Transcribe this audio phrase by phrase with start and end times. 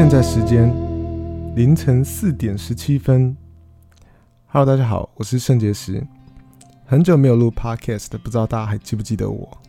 [0.00, 0.74] 现在时间
[1.54, 3.36] 凌晨四点十七分。
[4.46, 6.02] Hello，大家好，我是圣结石。
[6.86, 9.60] 很久没有录 Podcast，不知道大家还记不记得我？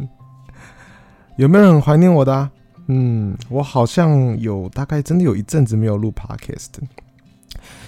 [1.38, 2.50] 有没有人很怀念我的？
[2.88, 6.74] 嗯，我好像有，大概真的有一阵子没有录 Podcast。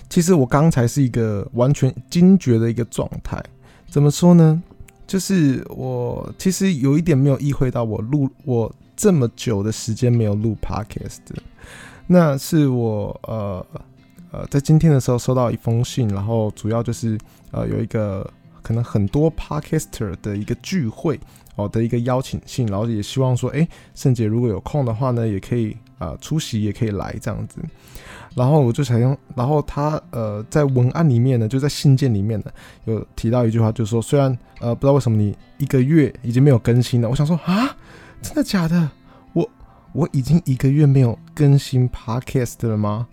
[0.08, 3.38] 其实我刚才是一个完全惊觉的一个状态。
[3.86, 4.62] 怎么说呢？
[5.06, 11.18] 就是我其实有一点没有意会到，我录我这么久的时间没有录 Podcast。
[12.12, 13.64] 那是我呃
[14.32, 17.16] 呃在今天的时候收到一封信，然后主要就是
[17.52, 18.28] 呃有一个
[18.62, 21.20] 可能很多 Podcaster 的一个聚会
[21.54, 27.60] 哦的一个邀请信，然后也希望说，哎，圣结如果有空的话呢，也可以啊、呃、出席，也可以来这样子。
[28.34, 32.46] 然后我就想用，然后他呃在文案里面呢，就在信件里面呢，
[32.86, 37.76] 有提到一句话，就是说，虽然呃不知道为什么你一个月已经没有更新了，我想说啊，
[38.20, 38.90] 真的假的？
[39.92, 43.06] 我已经一个月没有更新 Podcast 了吗？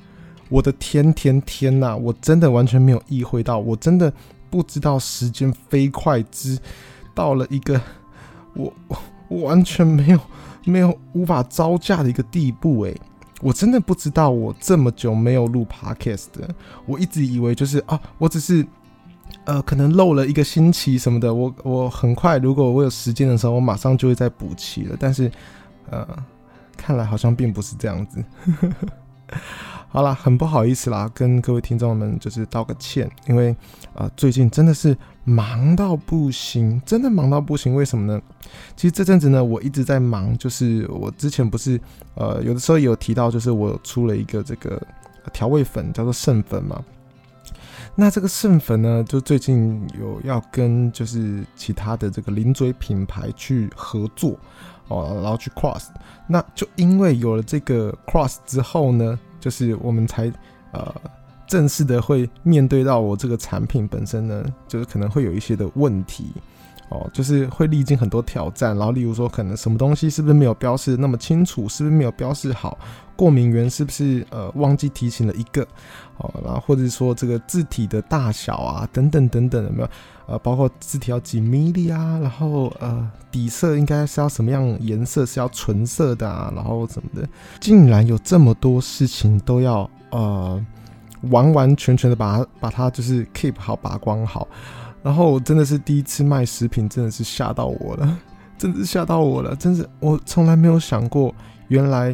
[0.50, 1.98] 我的天天天呐！
[1.98, 4.14] 我真的完全没有意会到，我真的
[4.50, 6.58] 不知道时间飞快之
[7.14, 7.82] 到了一个
[8.54, 8.74] 我
[9.28, 10.20] 我完全没有
[10.64, 12.96] 没有无法招架的一个地步诶，
[13.42, 16.28] 我真的不知道我这么久没有录 Podcast，
[16.86, 18.66] 我一直以为就是啊，我只是
[19.44, 25.30] 呃可能漏了一个星期什么的，我我很快如果我有时间的时候，我马上就会再补齐了，但是
[25.90, 26.08] 呃。
[26.78, 28.24] 看来好像并不是这样子。
[29.90, 33.56] 好啦，很不好意思啦，跟各位听众们就是道个歉，因为
[33.96, 37.74] 啊、最近真的是忙到不行，真的忙到不行。
[37.74, 38.22] 为什么呢？
[38.76, 41.80] 其实这阵子呢，我一直在忙，就是我之前不是
[42.16, 44.80] 呃有的时候有提到，就是我出了一个这个
[45.34, 46.84] 调味粉，叫做圣粉嘛。
[47.96, 54.38] 那这个圣粉呢，就最近有要跟就是其他的这个零嘴品牌去合作。
[54.88, 55.86] 哦，然后去 cross，
[56.28, 60.32] 那就因为有了这个 cross 之后呢，就是我们才
[60.72, 60.94] 呃
[61.46, 66.32] 正式的会面对到我这个产品本身呢，就是可能会有一些的问题。
[66.90, 72.78] 哦，就是会历经很多挑战，然后例如说，可能什么东西是不是没有标示那么清楚，是不是没有标示好，
[73.16, 75.68] 过敏源是不是呃忘记提醒了一个，
[76.18, 79.90] 哦，然后或者说这个字体的大小啊，等等等等，有没有？
[80.28, 87.28] 呃，包括字体要几 mm 啊，然后呃底色应该是要什么样颜色，是要纯色的啊，然后什么的，
[87.60, 90.66] 竟然有这么多事情都要呃
[91.24, 94.48] 完完全全的把它把它就是 keep 好，把关好。
[95.08, 98.20] 然后我真的是第一次卖食品，真的是吓到我了，
[98.60, 101.34] 真的是吓到我了，真是我从来没有想过，
[101.70, 102.14] 原来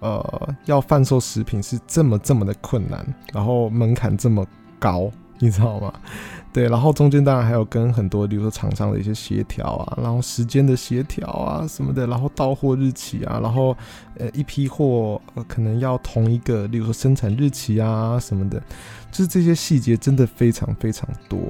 [0.00, 4.46] 呃要贩售食品是这么这么的困难，然后门槛这么
[4.78, 5.90] 高，你知道吗？
[6.52, 13.74] 对，然后中间当然还有跟很多，比如说厂商的一些协调啊，然后时间的协调啊什么的，然后到货日期啊，然后
[14.18, 18.62] 呃一批货呃可能要同一个，例如说生产日期啊什么的，
[19.10, 21.40] 就是这些细节真的非常非常多。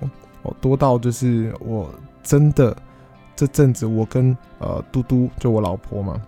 [0.60, 1.88] 多到就是我
[2.22, 2.76] 真的
[3.36, 6.20] 这阵子，我跟呃嘟嘟就我老婆嘛，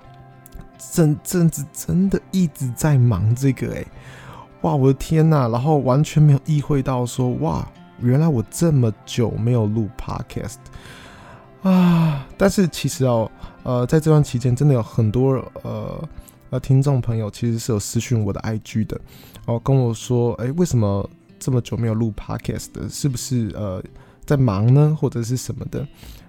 [0.92, 3.84] 这阵子真的一直在忙这个哎，
[4.62, 7.66] 哇，我的天呐，然后完全没有意会到说哇，
[8.00, 10.56] 原来我这么久没有录 podcast
[11.62, 12.26] 啊！
[12.36, 13.30] 但是其实哦，
[13.62, 16.08] 呃，在这段期间真的有很多呃
[16.50, 19.00] 呃听众朋友其实是有私讯我的 IG 的，
[19.46, 22.68] 哦，跟我说哎，为什么这么久没有录 podcast？
[22.90, 23.82] 是不是呃？
[24.26, 25.86] 在忙呢，或者是什么的，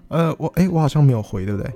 [0.08, 1.74] 呃，我哎、我好像没有回，对不对？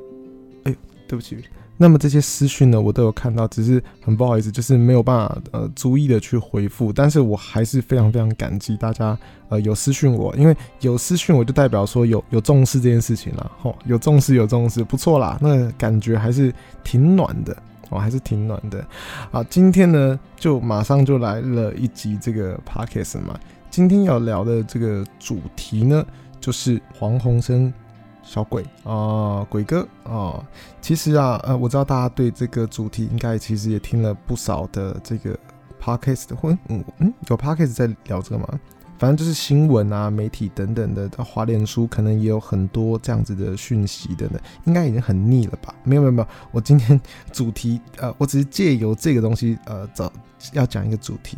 [0.65, 0.75] 哎、
[1.07, 1.37] 对不起。
[1.77, 6.93] 那么这些私讯呢，我都有看到，只是很不好意思，就是没有办法呃逐一的去回复。
[6.93, 9.17] 但是我还是非常非常感激大家
[9.49, 17.57] 呃有私讯我，因为有私讯我就代表说有有重视这件事情了，吼，有重视有重视，不错啦，那、感觉还是挺暖的，
[17.89, 18.85] 哦，还是挺暖的。
[19.31, 23.39] 啊，今天呢就马上就来了一集这个 podcast 嘛。
[23.71, 26.05] 今天要聊的这个主题呢，
[26.41, 27.73] 就是黄鸿升
[28.21, 30.45] 小鬼啊、鬼哥啊、
[30.81, 35.39] 其实啊，呃，我知道大家对这个主题应该其实也听了不少的这个
[35.81, 38.59] podcast 或嗯嗯，有 podcast 在聊这个吗？
[38.99, 45.73] 反正就是新闻啊、媒体等等的，华脸书可能也有很多这样子的讯息等等，应该已经很腻了吧？
[45.85, 46.99] 没有没有没有，我今天
[47.31, 50.11] 主题呃，我只是借由这个东西呃，找
[50.51, 51.37] 要讲一个主题，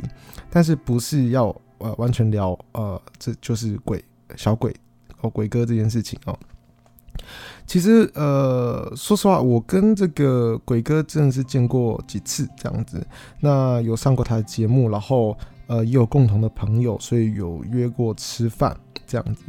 [0.50, 1.56] 但是不是要。
[1.84, 4.04] 呃，完全聊呃，这就是鬼
[4.36, 4.74] 小鬼
[5.22, 6.36] 哦，鬼哥这件事情哦。
[7.66, 13.06] 其实，呃，说实话，我跟这个鬼哥真的是见过几次这样子。
[13.40, 15.38] 那有上过他的节目，然后
[15.68, 18.76] 呃，也有共同的朋友，所以有约过吃饭
[19.06, 19.44] 这样子。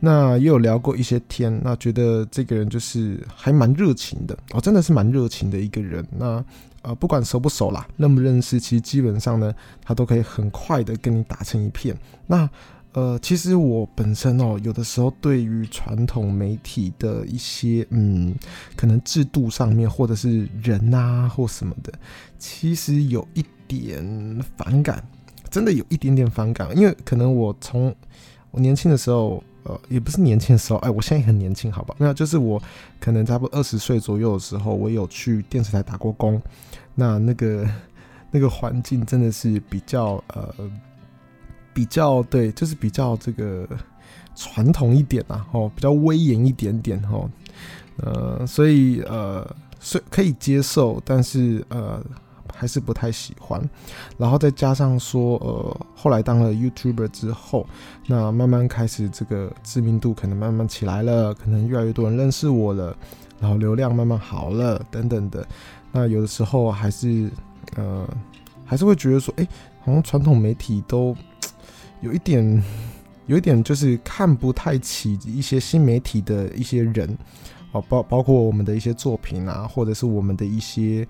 [0.00, 6.06] 那也有聊过一些天，那觉得这个人就是还蛮热情的哦，真的是蛮热情的一个人。
[6.18, 6.44] 那
[6.84, 9.52] 呃，不管熟不熟啦，认不认识，其实基本上呢，
[9.82, 11.96] 他都可以很快的跟你打成一片。
[12.26, 12.48] 那
[12.92, 18.32] 呃，其实我本身哦，有的时候对于传统媒体的一些嗯，
[18.76, 21.92] 可能制度上面，或者是人啊或什么的，
[22.38, 25.02] 其实有一点反感，
[25.50, 27.92] 真的有一点点反感，因为可能我从
[28.52, 31.94] 我年轻的时候，呃，也不是年轻的时候，哎，我现在很年轻，好吧？
[31.98, 32.62] 那就是我
[33.00, 36.40] 可能差不多二十岁左右的时候，我有去电视台打过工，
[36.94, 37.68] 那那个
[38.30, 40.54] 那个环境真的是比较呃。
[41.76, 43.66] 比较对，就是比较这个
[44.36, 47.28] 传统一点啊，哦，比较威严一点点哦，
[47.96, 49.44] 呃，所以呃，
[49.80, 52.00] 是可以接受，但是呃，
[52.64, 53.62] 还是不太喜欢。
[54.16, 57.66] 然后再加上说，呃，后来当了 YouTuber 之后，
[58.06, 62.96] 那慢慢开始这个知名度可能慢慢起来了，可能越来越多人认识我了，
[63.38, 65.46] 然后流量慢慢好了，等等的。
[65.92, 67.30] 那有的时候还是
[67.76, 68.08] 呃，
[68.64, 69.46] 还是会觉得说，哎，
[69.82, 71.14] 好像传统媒体都。
[72.00, 72.62] 有一点，
[73.26, 77.16] 有一点就是看不太起一些新媒体的一些人，
[77.72, 81.06] 哦，包包括我们的一些作品啊，或者是我们的一些，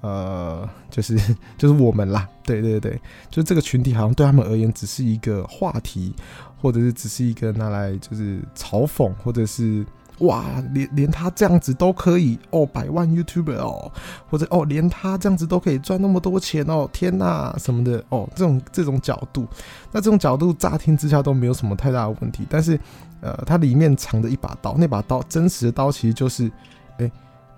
[0.00, 1.16] 呃，就是
[1.56, 3.00] 就是我们啦，对对对，
[3.30, 6.14] 就这个群体好像对他们而言只是一个话题，
[6.60, 9.84] 或者是只是一个拿来就是嘲讽，或者是。
[10.22, 13.88] 哇，连连他这样子都可以哦，百万 YouTuber 哦，
[14.28, 19.46] 或者哦，连他这样子都可以赚那么多钱哦，天哪，什么的哦，这种这种角度，
[19.92, 22.76] 那这种角度乍听之下都没有什么太大的问题，但是，
[23.20, 26.50] 呃，它里面藏着一把刀，那把刀真实的刀其实就是，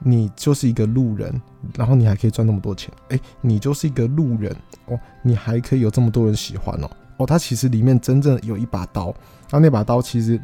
[0.01, 1.41] 你就是一个路人，
[1.77, 4.55] 然后你还可以赚那么多钱，哎，你就是一个路人
[4.87, 9.07] 哦，你还可以有这么多人喜欢哦，哦，它其实里面真正有一把刀，
[9.49, 10.41] 然后那把刀其实。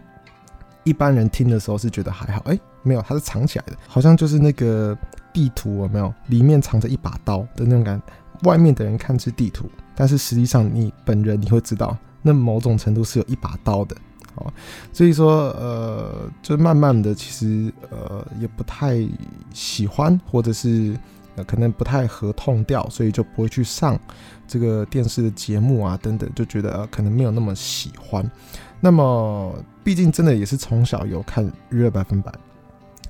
[0.84, 4.96] 一般人听的时候是觉得还好，哎、没有，它是藏起来的，好像就是那个
[5.32, 6.14] 地图有没有？
[6.28, 8.00] 里面藏着一把刀的那种感。
[8.44, 13.96] 外面的人看是地图，但是实际上你本人你会知道，那某种程度是有一把刀的。
[14.36, 14.52] 哦，
[14.92, 19.06] 所以说，呃，就慢慢的，其实呃也不太
[19.52, 20.96] 喜欢，或者是
[21.34, 23.98] 呃可能不太合痛调，所以就不会去上
[24.46, 28.30] 这个电视的节目啊等等，就觉得、呃、可能没有那么喜欢。
[28.78, 32.30] 那么，毕竟真的也是从小有看娱乐百分百，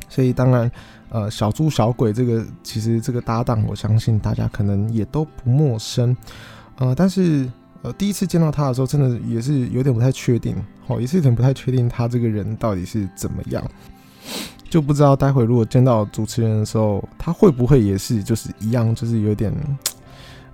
[0.09, 0.71] 所以当然，
[1.09, 6.17] 呃，小猪小鬼这个其实这个搭档，我相信大家可能也都不陌生，
[6.77, 7.51] 呃，但是
[7.87, 10.57] 呃，第一次见到他的时候，真的也是有点不太确定，
[10.89, 13.65] 哦，也是有点不太确定他这个人到底是怎么样，
[14.69, 19.53] 就不知道待会如果见到主持人的时候，他会不会也是就是一样，就是有点。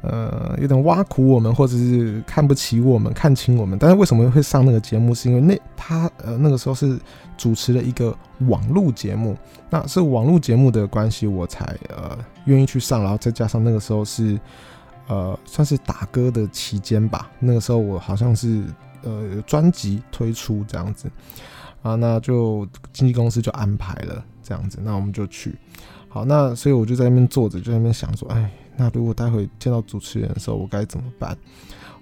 [0.04, 3.78] 呃，有点挖苦我们，或者是看不起我们，看轻我们。
[3.78, 5.14] 但是为什么会上那个节目？
[5.14, 6.98] 是因为那他呃那个时候是
[7.38, 8.12] 主持了一个
[8.48, 9.36] 网络节目，
[9.70, 13.00] 那是网络节目的关系，我才呃愿意去上。
[13.00, 14.36] 然后再加上那个时候是
[15.08, 18.64] 呃算是打歌的期间吧，那个时候我好像是
[19.02, 21.10] 呃专辑推出这样子
[21.82, 25.54] 啊，那就经纪公司就安排了这样子，那我们就去。
[26.08, 28.50] 好，那所以我就在那边坐着，就在那边想说，哎。
[28.74, 31.36] 那如果待会见到主持人的时候，我该怎么办？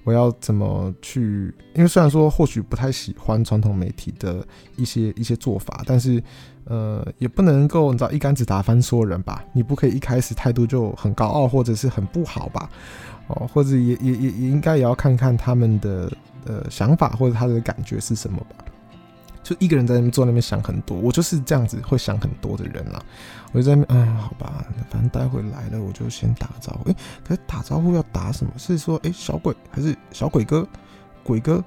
[0.05, 1.53] 我要怎么去？
[1.75, 6.23] 因为虽然说或许不太喜欢传统媒体的一些一些做法，但是
[6.65, 9.43] 呃，也不能够你知道一竿子打翻所有人吧？
[9.53, 12.69] 你不可以一开始态度就很高傲或者是很不好吧？
[13.29, 16.11] 哦，或者也也也也应该也要看看他们的
[16.47, 18.65] 呃想法或者他的感觉是什么吧。
[19.43, 23.03] 就一个人在那边坐那边想很多，我就是这样子会想很多的人啦。
[23.53, 26.91] 我就在那边，嗯，好吧，反正待会来了，我就先打个招呼。
[26.91, 28.53] 诶、可是打招呼要打什么？
[28.59, 30.65] 是说，诶、小鬼还是小鬼哥？
[31.25, 31.65] 鬼哥？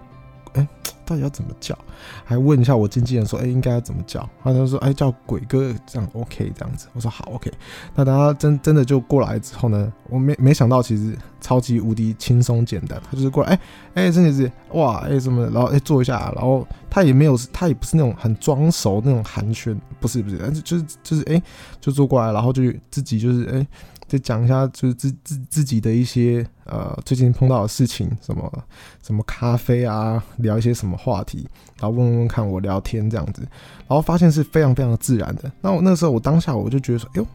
[0.53, 0.67] 诶、欸。
[1.05, 1.77] 到底要怎么叫？
[2.23, 7.51] 还问一下我经纪人说：“哎、应该要怎么叫？”他就说：“哎、叫鬼哥这样 OK，这样子。”我说：“好 OK。”
[7.93, 13.01] 那等他真真的就过来之后呢，我没没想到其实超级无敌轻松简单。
[13.03, 13.59] 他就是过来，哎、
[13.95, 21.41] 欸、哎，真的是哇，哎、欸、什么，然后哎、坐一下，然后他也没有，他也不是那种很装熟那种寒暄，不是不是，但是就是就是哎、
[21.81, 23.57] 就坐过来，然后就自己就是哎。
[23.57, 23.67] 欸
[24.13, 28.63] 就讲一下，就是自自自己的一些呃最近碰到的事情，什么
[29.01, 35.51] 什么咖啡啊，聊一些什么话题，然后问问看我聊天这样子，然后发现是非常非常自然的。
[35.61, 37.27] 那我那时候我当下我就觉得说，哎呦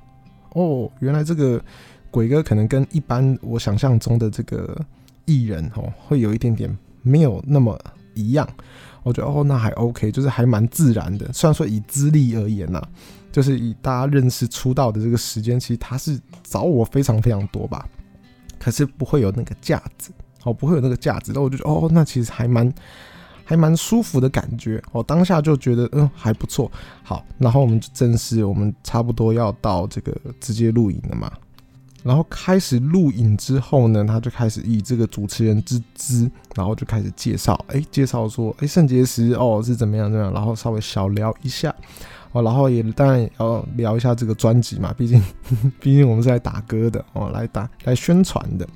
[0.52, 1.60] 哦，原来这个
[2.12, 4.80] 鬼哥可能跟一般我想象中的这个
[5.24, 7.76] 艺人哦，会有一点点没有那么
[8.14, 8.48] 一样。
[9.02, 11.28] 我觉得哦，那还 OK，就是还蛮自然的。
[11.32, 12.88] 虽然说以资历而言呐、啊，
[13.38, 17.88] 就是以大家认识出道的这个时间，其实他是找我非常非常多吧。
[18.58, 20.10] 可是不会有那个架子，
[20.42, 21.30] 哦，不会有那个架子。
[21.32, 22.74] 那我就觉得哦，那其实还蛮
[23.44, 24.82] 还蛮舒服的感觉。
[24.90, 26.68] 我，当下就觉得嗯还不错。
[27.04, 31.30] 好，然后我们就正式，我们差不多要到这个直接录影了嘛。
[32.04, 41.74] 然后开始录影之后呢，他就开始以这个主持人之姿，然后就开始介绍，哎，介绍说，哎，圣结石哦是怎么样怎么样，然后稍微小聊一下，
[42.32, 45.20] 哦，然后也当然也要聊一下这个专辑嘛，毕竟
[45.80, 48.66] 毕竟我们是来打歌的哦，来打来宣传的，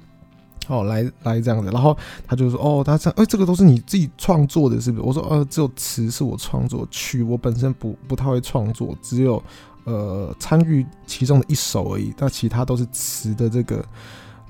[0.67, 5.07] 哦，来来这样的，然后他就说，哦，他这样，哎，这个都是你自己创作的，是不是？
[5.07, 9.41] 我说，呃，只有词是我创作，曲我本身不不太会创作，只有。
[9.85, 13.85] 呃，参与其中的一首而已，但其他都是词的这个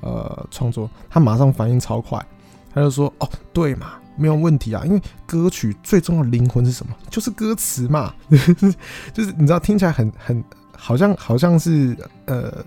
[0.01, 0.91] 呃创作。
[1.09, 2.23] 他马上反应超快，
[2.75, 6.95] 他就说：“哦，对嘛，没有问题啊，因为歌曲最重要的灵魂是什么？
[7.09, 10.45] 就是歌词嘛， 就是你知道听起来很很
[10.77, 11.97] 好像好像是
[12.27, 12.62] 呃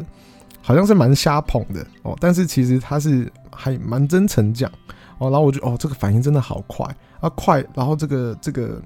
[0.62, 4.72] 好像是蛮瞎捧的哦，但是其实他是还蛮真诚讲
[5.20, 5.30] 哦。
[5.30, 6.84] 然后我就哦，这个反应真的好快
[7.20, 8.82] 啊，快，然后这个这个。”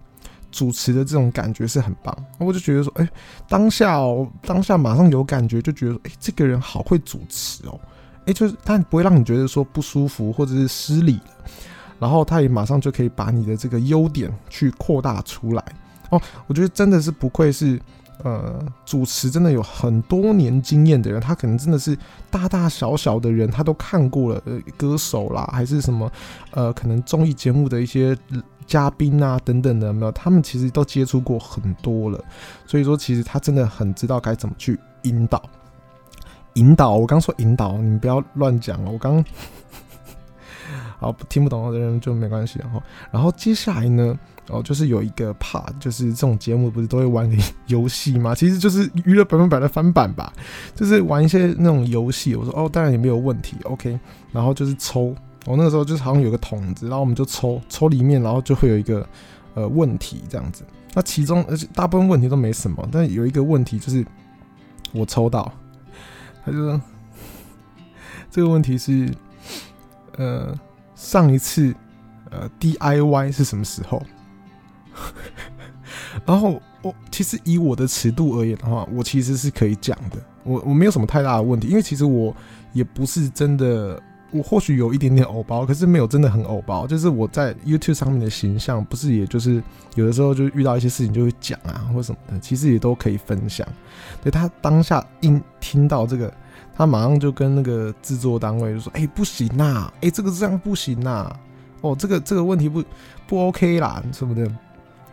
[0.52, 3.08] 主持的这种感觉是很棒，我就觉得说，哎、
[3.48, 7.80] 当下哦，当下马上有感觉，就觉得说，哎、这个人好会主持哦，
[8.26, 11.20] 哎、就是他不会让你觉得说不舒服或者是失礼，
[12.00, 15.64] 然后他也马上就可以把你的这个优点去扩大出来。
[16.10, 17.80] 哦，我觉得真的是不愧是
[18.24, 21.96] 呃主持真的有很多年经验的人，他可能真的是
[22.32, 24.42] 大大小小的人他都看过了，
[24.76, 26.12] 歌手啦还是什么
[26.52, 28.18] 呃可能综艺节目的一些。
[28.70, 30.12] 嘉宾啊，等等的，没有？
[30.12, 32.24] 他们其实都接触过很多了，
[32.68, 35.42] 所以说其实他真的很知道该怎么去引导。
[36.54, 38.92] 引导，我刚说引导，你们不要乱讲哦。
[38.94, 39.24] 我刚
[41.00, 44.18] 好听不懂的人就没关系，然后，然后接下来呢，
[44.50, 47.28] 哦，就是有一个 part，就是这种节目不是都会玩
[47.68, 48.36] 游戏吗？
[48.36, 50.32] 其实就是娱乐百分百的翻版吧，
[50.76, 52.36] 就是玩一些那种游戏。
[52.36, 54.00] 我说哦，当然也没有问题，OK。
[54.32, 55.16] 然后就是抽。
[55.46, 59.08] 我那个时候就是好像有个桶子，然后我们就抽抽里面，然后就会有一个
[59.56, 60.64] 呃问题这样子。
[60.94, 64.06] 那其中而且大部分问题都没什么，但有一个问题就是
[64.92, 65.52] 我抽到，
[66.44, 66.82] 他就说
[68.30, 69.12] 这个问题是
[70.18, 70.54] 呃
[70.94, 71.74] 上一次
[72.30, 74.04] 呃 DIY 是什么时候？
[76.26, 82.36] 然后我其实以我的尺度而言的话，我其实是可以讲的，我我没有什么太大的问题，因为其实我
[82.74, 84.00] 也不是真的。
[84.32, 86.86] 我或许有一点点偶包，可是没有真的很偶包。
[86.86, 89.62] 就是我在 YouTube 上面的形象，不是也就是
[89.96, 93.68] 有的时候就遇到一些事情就会讲啊，或什么的，其实也都可以分享。
[94.22, 96.34] 对，他当下一听到这个，
[96.76, 101.36] 他马上就跟那个制作单位就说：“哎、不行呐，哎、这个这样不行呐，
[101.82, 102.84] 哦，这个这个问题不
[103.28, 104.50] 不 OK 啦，什么的。”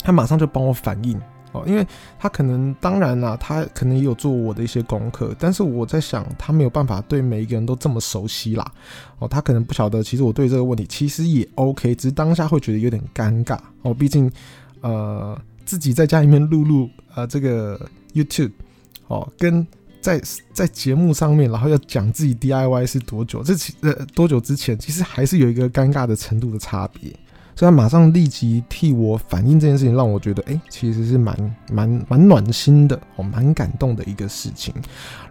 [0.04, 1.20] 他马上就帮我反应
[1.64, 1.72] 应。
[1.72, 1.86] 因为
[2.18, 8.72] 他可能，当然啦，他可能也有做我的一些功课，但是我在想，他没有办法对每一个人都这么熟悉啦。
[9.18, 13.94] 哦，他可能不晓得，其实我对这个问题其实也 OK，只是当下会觉得有点尴尬哦。
[13.94, 14.30] 毕竟，
[14.80, 17.80] 呃，自己在家里面录录呃这个
[18.12, 18.52] YouTube
[19.08, 19.66] 哦，跟
[20.00, 20.20] 在
[20.52, 27.12] 在节目上面，然后要讲自己 DIY 是多久，这其呃多久之前，其实还是有一个尴尬的程度的差别。
[27.56, 34.74] 所以他马上立即替我反映这件事情，让我觉得，哎、其实是蛮蛮蛮暖心的，哦，蛮感动的一个事情。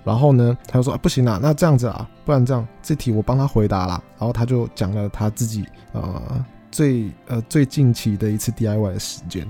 [0.04, 4.02] 然后呢，他就说，不行啦，那这样子啊，不然这样，这题我帮他回答啦。
[4.18, 9.46] 然后他就讲了他自己呃最呃最近期的一次 DIY 的时间，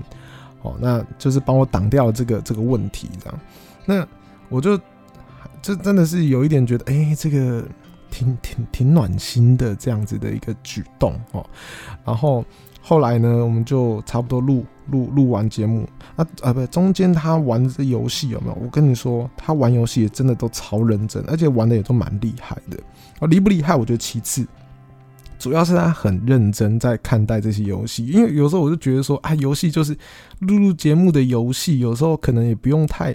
[0.60, 3.40] 哦，那就是帮我挡掉这个这个问题，这样。
[3.86, 4.06] 那
[4.50, 4.78] 我就
[5.62, 7.64] 这真的是有一点觉得，哎、这个
[8.16, 11.44] 挺挺挺暖心的这样子的一个举动哦，
[12.04, 12.44] 然后。
[12.88, 18.56] 后来呢，我们就差不多录录录完节目啊啊不，中间他玩的这游戏有没有？
[18.62, 22.78] 我跟你说，他玩游戏也真的都超认真，而且玩的也都蛮厉害的。
[23.18, 23.74] 啊，厉不厉害？
[23.74, 24.46] 我觉得其次，
[25.36, 28.06] 主要是他很认真在看待这些游戏。
[28.06, 29.92] 因为有时候我就觉得说，啊，游戏就是
[30.38, 33.12] 录录节目的游戏，有时候可能也不用太。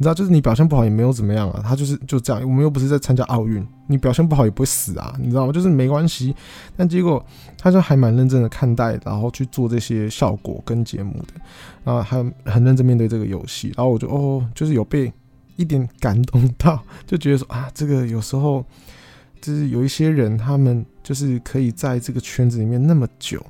[0.00, 2.40] 你知道，就是你表现不好也没有怎么样啊，他就是就这样。
[2.42, 5.52] 我们又不是在参加奥运，你表现不好也不会死啊，你知道吗？
[5.52, 6.32] 就是没关系。
[6.76, 7.24] 但结果
[7.56, 11.34] 他就还蛮认真的看待，然后去做这些效果跟节目的，
[11.82, 13.72] 然后还很认真面对这个游戏。
[13.76, 15.12] 然后我就哦，就是有被
[15.56, 18.64] 一点感动到， 就觉得说啊，这个有时候
[19.40, 23.44] 就是有一些人，他们就是可以在这个圈子里面那么久，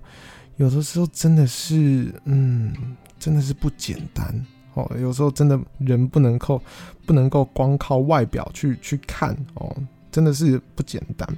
[0.57, 2.73] 有的时候真的是，嗯，
[3.19, 4.35] 真的是不简单。
[4.79, 6.63] 哦，有时候真的人不能够
[7.05, 9.77] 不能够光靠外表去去看哦，
[10.13, 11.29] 真的是不简单。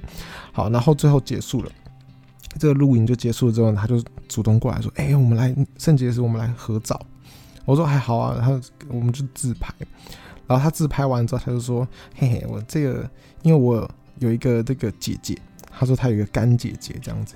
[0.51, 1.71] 好，然后最后结束了，
[2.59, 6.99] 这个录影就结束了之后，他就主动过来说：“哎、我们来圣结时，我们来合照。”
[7.65, 9.73] 我说：“还好啊。”然后我们就自拍。
[10.47, 13.09] 然后他自拍完之后，他就说：“嘿嘿，我这个
[13.41, 15.37] 因为我有一个这个姐姐，
[15.71, 17.35] 他说他有一个干姐姐这样子。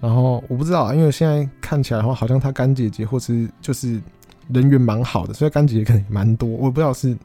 [0.00, 4.00] 然后我不知道，因为现在看起来的话，好像他干姐姐或是就是
[4.48, 6.48] 人缘蛮好的，所以干姐姐可能蛮多。
[6.48, 7.16] 我不知道是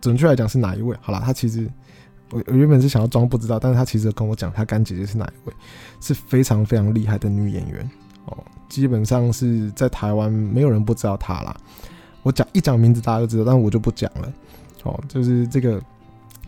[0.00, 0.96] 准确来讲是哪一位。
[1.00, 1.68] 好啦，他其实。
[2.30, 5.54] 我我原本是想要装不知道，但是他其实跟我讲他干姐姐是哪一位，
[5.98, 7.90] 是非常非常厉害的女演员
[8.26, 8.36] 哦，
[8.68, 11.56] 基本上是在台湾没有人不知道她啦。
[12.22, 14.30] 我讲一讲名字大家都知道，但我就不讲了。
[14.82, 15.80] 哦，就是这个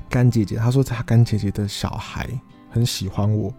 [0.07, 2.29] 干姐姐，她说她干姐姐的小孩
[2.69, 3.51] 很喜欢我，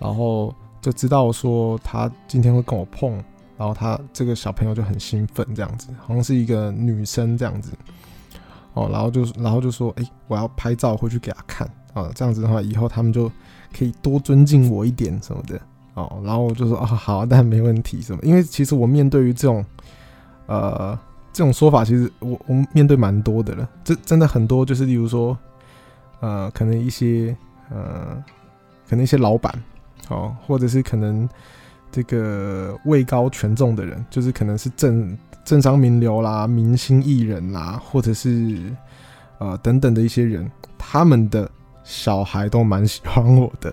[0.00, 3.22] 然后就知道说她今天会跟我碰，
[3.56, 7.72] 然后他这个小朋友就很兴奋，这样子，好像是一个女生这样子。
[8.74, 13.30] 哦，然后就然后就说，哎、我要拍照回去给他看啊，这样子的话，以后他们就
[13.72, 15.60] 可以多尊敬我一点什么的
[15.94, 16.20] 哦。
[16.24, 19.64] 然后我就说，哦，好，但没问题什么，因为其实我面对于这种，
[20.46, 20.98] 呃，
[21.32, 25.38] 这种说法，其实我我面对蛮多的了，这真的很多，就是例如说，
[26.18, 27.36] 呃，可能一些
[27.70, 28.20] 呃，
[28.88, 29.54] 可能一些老板，
[30.08, 31.28] 哦，或者是可能
[31.94, 35.16] 这个位高权重的人，就是可能是政。
[35.44, 38.62] 政商名流啦、明星艺人啦，或者是
[39.36, 41.46] 呃等等的一些人，他们的
[41.82, 43.70] 小孩都蛮喜欢我的。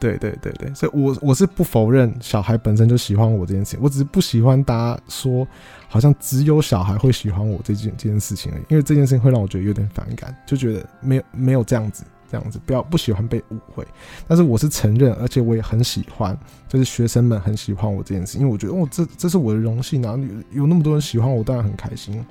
[0.00, 5.46] 对对对对，所以我我是不否认小孩本身就喜欢我这件事情，我只是不喜欢大家说
[5.86, 12.04] 好像只有小孩会喜欢我这件这件事情而已，因为这件事情会让我觉得有点反感，就觉得没有没有这样子。
[12.32, 13.86] 这样子不要不喜欢被误会，
[14.26, 16.34] 但是我是承认，而且我也很喜欢，
[16.66, 20.16] 就是学生们很喜欢我这件事，因为我觉得哦，这这是我的荣幸啊，
[20.50, 22.24] 有有那么多人喜欢我，当然很开心。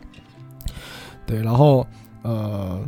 [1.24, 1.86] 对，然后
[2.24, 2.81] 呃，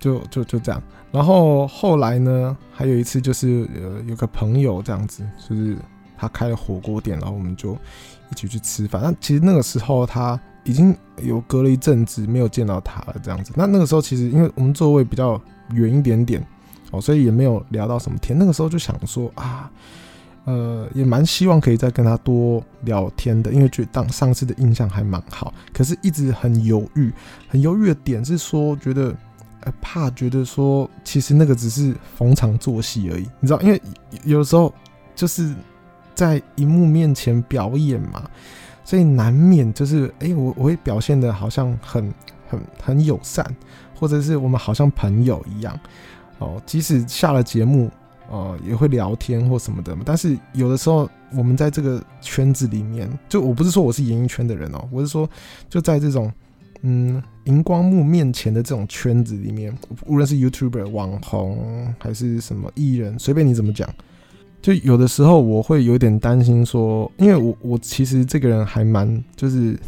[0.00, 0.82] 就就就这样，
[1.12, 5.76] 然后后来呢，还有一次就是呃有个朋友这样子，就是
[6.18, 7.74] 他开了火锅店，然后我们就
[8.32, 9.00] 一起去吃饭。
[9.00, 13.52] 那其实那个时候他已经有隔了一阵子没有见到他了，这样子。
[13.54, 15.40] 那那个时候其实因为我们座位比较。
[15.72, 16.44] 远一点点
[16.90, 18.38] 哦，所以也没有聊到什么天。
[18.38, 19.70] 那个时候就想说啊，
[20.44, 25.52] 呃，也蛮希望可以再跟他多聊天的，因为觉得当上次的印象还蛮好。
[25.72, 27.12] 可是一直很犹豫，
[27.48, 29.14] 很犹豫的点是说，觉得
[29.60, 33.60] 呃怕，觉得说其实那个只是逢场作戏而已，你知道？
[33.62, 33.80] 因为
[34.24, 34.72] 有时候
[35.14, 35.54] 就是
[36.14, 38.28] 在荧幕面前表演嘛，
[38.84, 42.12] 所以难免就是哎、我我会表现得好像很
[42.48, 43.46] 很很友善。
[44.02, 45.78] 或者是我们好像朋友一样，
[46.40, 47.88] 哦，即使下了节目，
[48.28, 49.96] 呃，也会聊天或什么的。
[50.04, 55.30] 但是有的时候，我们在这个圈子里面，就我不是说我是演艺圈的人哦，我是说
[55.68, 56.32] 就在这种
[56.80, 59.72] 嗯荧光幕面前的这种圈子里面，
[60.04, 63.88] 无论是 YouTuber、网红还是什么艺人，随便你怎么讲，
[64.60, 69.78] 就有的时候我会有点担心说，因为我我其实这个人还蛮就是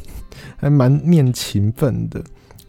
[0.56, 2.22] 还蛮念情分的。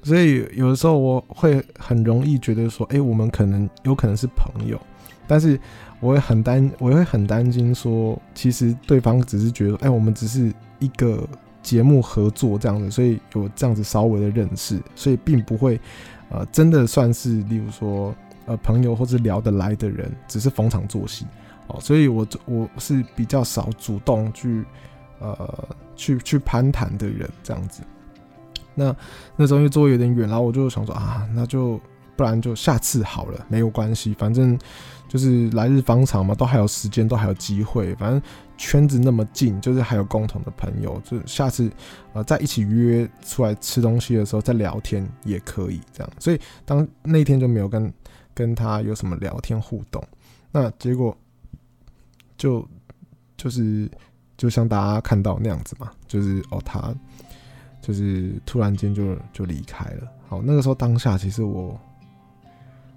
[0.06, 4.80] 所以有的时候我会很容易觉得说，哎、我们可能有可能是朋友，
[5.26, 5.60] 但是
[6.00, 11.28] 我会很担，我会很担心说，其实对方只是觉得，哎、我们只是一个
[11.64, 15.80] 节目合作这样子，所以有这样子稍微的认识，所以并不会，
[16.30, 18.14] 呃，真的算是，例如说，
[18.46, 21.26] 呃，朋友或是聊得来的人，只是逢场作戏，
[21.66, 24.64] 哦，所以我我是比较少主动去，
[25.20, 27.82] 呃，去去攀谈的人这样子。
[28.76, 28.96] 那
[29.36, 31.80] 那时候因为座位有点远，然后我就想说啊，那就
[32.16, 34.58] 不然就下次好了，没有关系，反正
[35.08, 38.22] 就是来日方长嘛，都还有时间，都还有机会，反正
[38.58, 41.70] 圈子那么近，就是还有共同的朋友，就下次
[42.14, 46.10] 呃再一起约出来吃东西的时候再聊天也可以这样。
[46.20, 47.94] 所以当那天就没有跟
[48.34, 50.02] 跟他有什么聊天互动，
[50.52, 51.16] 那结果
[52.38, 52.66] 就
[53.38, 53.90] 就是
[54.38, 56.94] 就像大家看到那样子嘛，就是哦他。
[57.86, 60.12] 就是突然间就就离开了。
[60.28, 61.80] 好，那个时候当下其实我，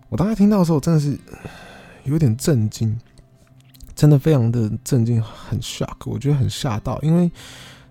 [0.09, 1.19] 我当时听到的时候真的是
[2.05, 2.99] 有点震惊，
[3.95, 7.31] 真的非常的震惊，很 shock，我觉得很吓到，因为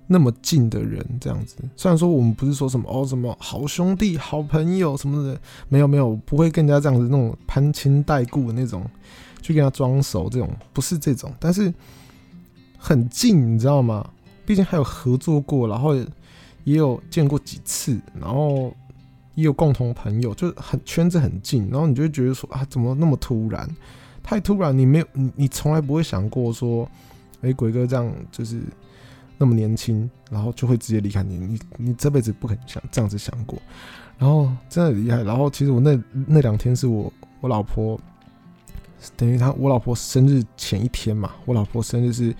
[0.07, 8.83] 那么近的人这样子，虽然说我们不是说什么哦什么好兄弟、好朋友什么的，没有没有，不会跟人家这样子那种攀亲带故的那种，
[9.43, 11.71] 去跟他装熟这种，不是这种，但是
[12.75, 14.09] 很近，你知道吗？
[14.47, 15.95] 毕竟还有合作过，然后。
[16.67, 18.75] 也有见过几次，然后
[19.35, 23.65] 也有共同朋友，就很圈子很近，然后你就会觉得说啊，怎么那么突然？
[24.21, 26.85] 太突然，你没有你你从来不会想过说，
[27.39, 28.59] 哎、鬼哥这样就是
[29.37, 33.57] 那么年轻，然后就会直接离开你，你你这辈子不可能想这样子想过，
[34.17, 35.23] 然后真的厉害。
[35.23, 37.97] 然后其实我那那两天是我我老婆
[39.15, 42.35] 等于他我老婆生日前一天嘛，我老婆生日是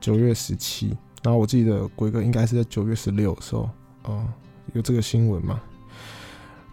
[0.00, 3.68] 九月十七，然后我记得鬼哥应该是在九月十六的时候，
[4.04, 4.26] 哦，
[4.72, 5.60] 有这个新闻嘛。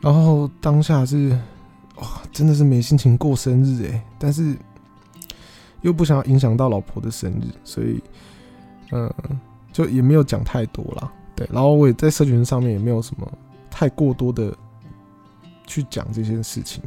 [0.02, 1.38] 然后当下是
[1.98, 4.56] 哇，真的是没心情过生日诶，但是
[5.82, 8.02] 又不想要影响到老婆的生日，所以
[8.92, 9.14] 嗯，
[9.72, 11.12] 就也没有讲太多啦。
[11.36, 13.32] 对，然后我也在社群上面也没有什么
[13.70, 14.54] 太过多的
[15.68, 16.82] 去讲这件事情。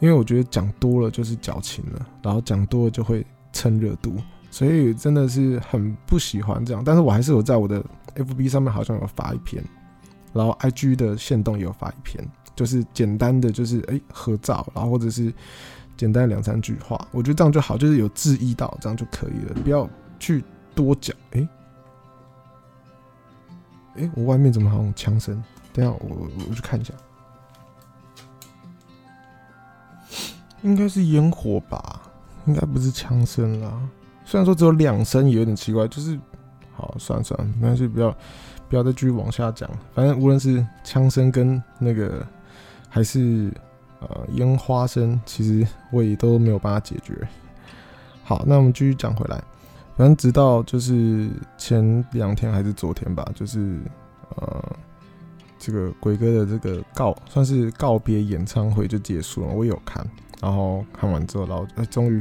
[0.00, 4.16] 因为我觉得讲多了就是矫情了，然后讲多了就会蹭热度，
[4.52, 6.84] 所以真的是很不喜欢这样。
[6.84, 7.82] 但是我还是有在我的
[8.14, 9.64] FB 上面好像有发一篇，
[10.32, 12.22] 然后 IG 的限动也有发一篇，
[12.54, 15.32] 就是简单的就是哎、合照，然后或者是
[15.96, 19.88] 简单两三句话，我觉得这样就好，就是有质疑到这样就可以了，不要
[20.20, 21.16] 去多讲。
[21.30, 21.48] 哎、
[23.96, 25.42] 欸，哎、我外面怎么好像枪声？
[25.72, 26.92] 等下我我去看一下。
[30.62, 32.02] 应该是烟火吧，
[32.46, 33.80] 应该不是枪声啦。
[34.32, 35.86] 虽然说只有两声，也有点奇怪。
[35.88, 36.18] 就是，
[36.74, 38.16] 好，算了算了，没关系，不要
[38.66, 39.68] 不要再继续往下讲。
[39.92, 42.26] 反正无论是枪声跟那个，
[42.88, 43.52] 还是
[44.00, 47.14] 呃烟花声，其实我也都没有办法解决。
[48.24, 49.36] 好，那我们继续讲回来。
[49.98, 53.80] 反正直到就是前两天还是昨天吧，就是
[54.36, 54.64] 呃
[55.58, 60.02] 这个鬼哥的这个告算是告别演唱会就结束了，我有看。
[60.40, 62.20] 然后看完之后，然后，终于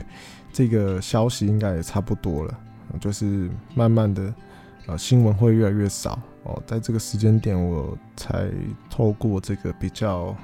[0.52, 2.60] 这个消息应该也差不多了，
[3.00, 4.34] 就是慢慢的，
[4.88, 6.62] 呃，新闻会越来越少哦。
[6.66, 8.50] 在这个时间点，我才
[8.90, 10.36] 透过这个比较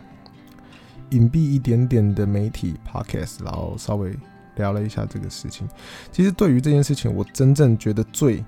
[1.09, 4.15] 隐蔽一点点的媒体 podcast，然后稍微
[4.55, 5.67] 聊了一下这个事情。
[6.11, 8.43] 其实对于这件事情，我真正觉得最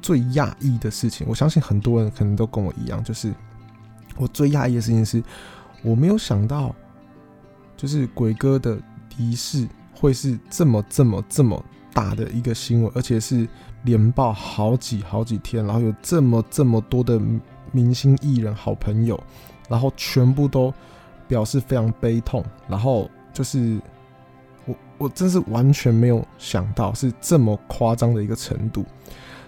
[0.00, 3.32] 最讶异的事情，我相信很多人可能都跟我一样，就是
[4.16, 5.22] 我最讶异的事情是，
[5.82, 6.74] 我没有想到。
[7.76, 8.76] 就是鬼哥的
[9.16, 9.64] 离世
[9.98, 13.48] 会是这么这么这么大的一个新闻，而且是
[13.82, 17.20] 连报好几好几天，然后有这么这么多的
[17.72, 19.18] 明星艺人好朋友，
[19.68, 20.72] 然后全部都
[21.26, 23.80] 表示非常悲痛，然后就是
[24.66, 28.84] 我我真是完全没有想到是这么夸张的一个程度，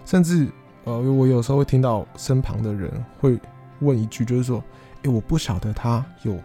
[0.05, 0.49] 甚至
[0.85, 3.39] 呃我有时候会听到身旁的人会
[3.81, 4.59] 问一句，就是说，
[4.97, 6.37] 哎、欸，我不晓得他有。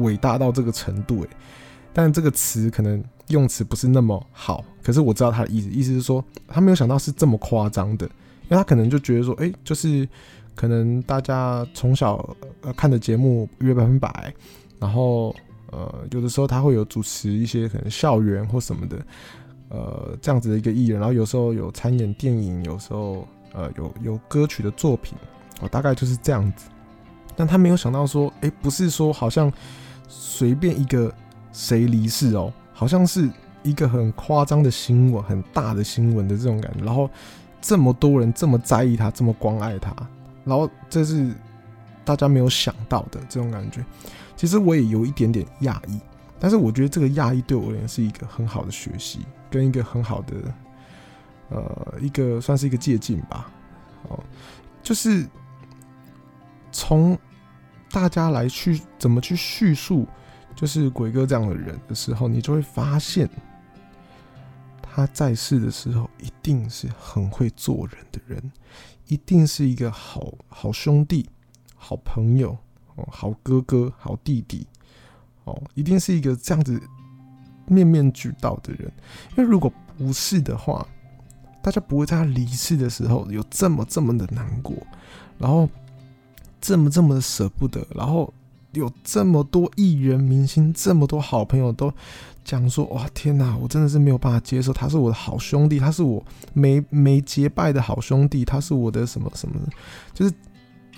[0.00, 1.28] 伟大到这个程度诶，
[1.98, 10.06] 但这个词可能用词不是那么好，可是我知道他的意思，意思是说他没有想到是这么夸张的，因为他可能就觉得说，哎、就是
[10.54, 14.30] 可能大家从小呃看的节目约百分百，
[14.78, 15.34] 然后
[15.72, 18.98] 呃有的时候他会有主持一些可能校园或什么的，
[19.70, 25.16] 呃这样子的一个艺人，然后有时候有参演电影，有时候呃有有歌曲的作品，
[25.62, 26.68] 哦大概就是这样子，
[27.34, 29.50] 但他没有想到说，哎、不是说好像。
[30.08, 31.12] 随便一个
[31.56, 33.30] 谁离世哦，好像是
[33.62, 36.84] 一个很夸张的新闻，很大的新闻的这种感觉。
[36.84, 37.08] 然后
[37.62, 39.96] 这么多人这么在意他，这么关爱他，
[40.44, 41.32] 然后这是
[42.04, 43.82] 大家没有想到的这种感觉。
[44.36, 45.98] 其实我也有一点点讶异，
[46.38, 50.34] 但是我觉得这个讶异对我而言是一个很好的学习，跟一个很好的
[51.48, 53.50] 呃一个算是一个借鉴吧。
[54.08, 54.20] 哦，
[54.82, 55.26] 就是
[56.70, 57.18] 从。
[57.88, 60.06] 大家来去怎么去叙述，
[60.56, 63.28] 就是鬼哥这样的人的时候，你就会发现，
[64.82, 68.50] 他在世的时候一定是很会做人的人，
[69.06, 71.28] 一定是一个好好兄弟、
[71.76, 72.56] 好朋友、
[72.94, 74.66] 哦，好哥哥、好弟弟，
[75.44, 76.80] 哦，一定是一个这样子
[77.66, 78.90] 面面俱到的人。
[79.36, 80.84] 因为如果不是的话，
[81.62, 84.74] 大家不会在他离世的时候有这么这么的难过，
[85.38, 85.68] 然后。
[86.58, 88.32] 这么这么的舍不得，然后
[88.76, 91.92] 有这么多艺人明星，这么多好朋友都
[92.44, 99.58] 讲说：“哇，天哪，我真的是没有办法接受，他是我的好兄弟，他是我没没结拜的好兄弟，他是我的什么什么，
[100.12, 100.34] 就是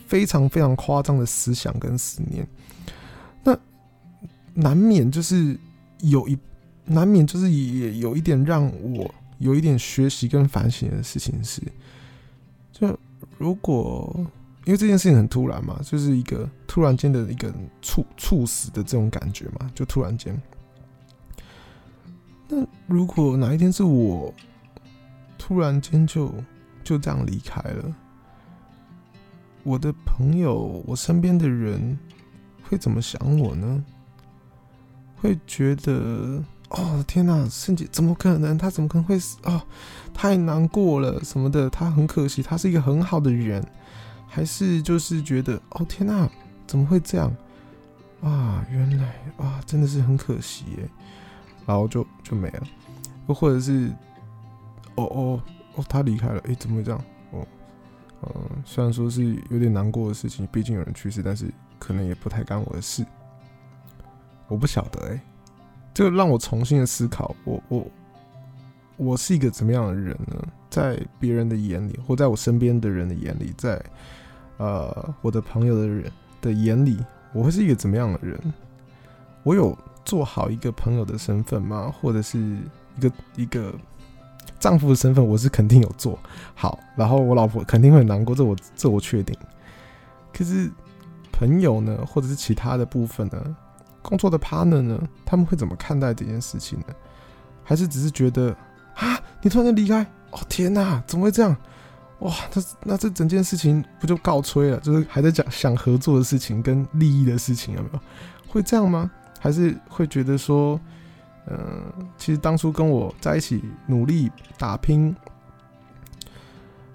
[0.07, 2.47] 非常非常夸张的思想跟思念。
[3.45, 3.57] 那
[4.55, 5.59] 难免就是
[6.01, 6.37] 有一
[6.85, 11.63] 难免就是也有一点让我有一点学习跟反省的事情是，
[12.73, 12.99] 就
[13.39, 14.27] 如果。
[14.69, 17.51] 因为这件事情很突然嘛，就是一个突然间的一个
[17.81, 20.39] 猝猝死的这种感觉嘛，就突然间。
[22.47, 24.31] 那如果哪一天是我
[25.39, 26.31] 突然间就
[26.85, 27.95] 就这样离开了，
[29.63, 31.99] 我的朋友，我身边的人
[32.63, 33.83] 会怎么想我呢？
[35.17, 38.59] 会觉得哦，天哪，圣杰怎么可能？
[38.59, 39.39] 他怎么可能会死？
[39.45, 39.63] 哦，
[40.13, 43.67] 太难过了什么的，他很可惜，他是一个很好的人。
[44.29, 46.31] 还是就是觉得哦天哪，
[46.67, 47.35] 怎么会这样
[48.23, 48.65] 啊？
[48.71, 50.89] 原来啊，真的是很可惜耶。
[51.67, 52.63] 然后就就没了，
[53.29, 53.93] 又或者是，
[54.95, 55.43] 哦哦
[55.75, 57.05] 哦，他离开了，诶，怎么会这样？
[57.31, 57.47] 哦，
[58.23, 63.05] 嗯，虽然说是有点难过的事情，毕竟有人去世，但是可能也不太干我的事，
[64.47, 65.21] 我不晓得诶，
[65.93, 67.87] 这个让我重新的思考，我我
[68.97, 70.49] 我是一个怎么样的人呢？
[70.71, 73.83] 在别人的眼里，或在我身边的人的眼里，在
[74.59, 76.99] 呃我的朋友的人的眼里，
[77.33, 78.39] 我会是一个怎么样的人？
[79.43, 81.93] 我有做好一个朋友的身份吗？
[82.01, 83.73] 或者是一个一个
[84.59, 85.27] 丈夫的身份？
[85.27, 86.19] 我是肯定有做
[86.55, 86.79] 好。
[86.97, 89.35] 然后我老婆肯定会难过，这我这我确定。
[90.33, 90.71] 可是
[91.33, 93.57] 朋友呢，或者是其他的部分呢？
[94.03, 95.01] 工作的 partner 呢？
[95.25, 96.87] 他们会怎么看待这件事情呢？
[97.65, 98.57] 还是只是觉得
[98.95, 100.07] 啊，你突然间离开？
[100.31, 101.57] 哦天哪，怎么会这样？
[102.21, 104.81] 哇，那那这整件事情不就告吹了？
[104.81, 108.01] 就是还在讲想合作的事情跟利益的事情，有没有？
[108.49, 109.11] 会这样吗？
[109.39, 110.81] 还是会觉得说，
[111.47, 115.15] 嗯、其实当初跟我在一起努力打拼，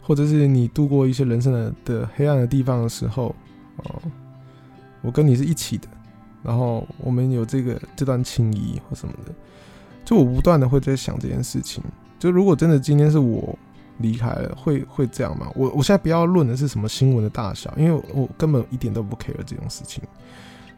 [0.01, 3.33] 或者是你度过一些人生的的黑暗的地方的时候，
[3.77, 4.01] 哦，
[5.01, 5.87] 我跟你是一起的，
[6.43, 9.31] 然后我们有这个这段情谊或什么的，
[10.03, 11.81] 就我不断的会在想这件事情。
[12.23, 13.53] 就如果真的今天是我
[13.97, 15.51] 离开了，会会这样吗？
[15.55, 20.01] 我我现在不要论的是什么新闻的大小，因为我根本一点都不 care 这种事情。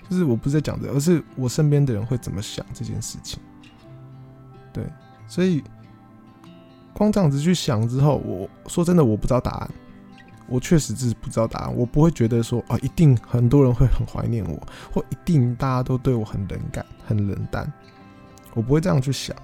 [0.09, 3.39] 就是我不是在讲这个，而是我身边的人会怎么想这件事情。
[4.73, 4.83] 对，
[5.27, 5.63] 所以
[6.95, 9.69] 光这样子去想之后，我说真的，我不知道答案。
[10.47, 11.75] 我确实是不知道答案。
[11.75, 14.59] 我不会觉得说啊，一定很多人会很怀念我，
[14.91, 17.71] 或一定大家都对我很冷感、很冷淡。
[18.55, 19.35] 我不会这样去想。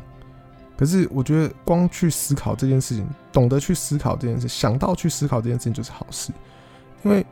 [0.81, 6.33] 可是我觉得，光去思考这件事情，懂得去思考这件事，想到去思考这件事情就是好事，
[7.03, 7.23] 因为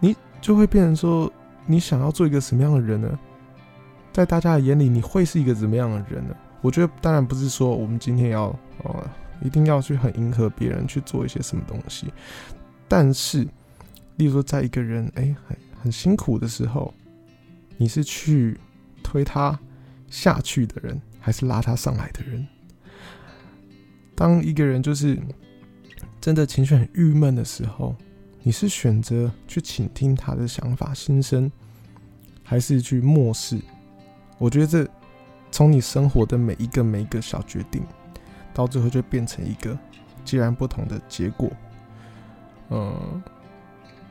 [0.00, 1.32] 你就会变成说，
[1.66, 3.16] 你想要做一个什么样的人呢？
[4.12, 6.34] 在大家的眼里，你会是一个怎么样的人呢？
[6.62, 8.46] 我觉得，当然不是说我们今天要
[8.82, 9.08] 呃，
[9.40, 12.12] 一定要去很迎合别人去做一些什么东西，
[12.88, 13.46] 但是，
[14.16, 16.92] 例如说，在一个人哎、很很辛苦的时候，
[17.76, 18.58] 你是去
[19.00, 19.56] 推他
[20.10, 21.00] 下去的人。
[21.26, 22.46] 还是拉他上来的人。
[24.14, 25.18] 当一个人就是
[26.20, 27.96] 真的情绪很郁闷的时候，
[28.44, 31.50] 你是选择去倾听他的想法心声，
[32.44, 33.60] 还是去漠视？
[34.38, 34.88] 我觉得这
[35.50, 37.82] 从你生活的每一个每一个小决定，
[38.54, 39.76] 到最后就变成一个
[40.24, 41.50] 截然不同的结果。
[42.70, 43.20] 嗯，